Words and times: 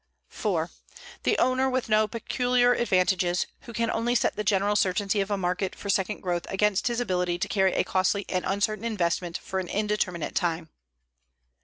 4. 0.29 0.71
The 1.21 1.37
owner 1.37 1.69
with 1.69 1.87
no 1.87 2.07
peculiar 2.07 2.73
advantages, 2.73 3.45
who 3.67 3.71
can 3.73 3.91
only 3.91 4.15
set 4.15 4.35
the 4.35 4.43
general 4.43 4.75
certainty 4.75 5.21
of 5.21 5.29
a 5.29 5.37
market 5.37 5.75
for 5.75 5.91
second 5.91 6.21
growth 6.21 6.47
against 6.49 6.87
his 6.87 6.99
ability 6.99 7.37
to 7.37 7.47
carry 7.47 7.73
a 7.73 7.83
costly 7.83 8.25
and 8.27 8.43
uncertain 8.43 8.83
investment 8.83 9.37
for 9.37 9.59
an 9.59 9.67
indeterminate 9.67 10.33
time. 10.33 10.69